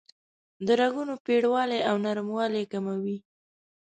د 0.65 0.67
رګونو 0.81 1.13
پیړوالی 1.25 1.79
او 1.89 1.95
نرموالی 2.05 2.63
کموي. 2.71 3.17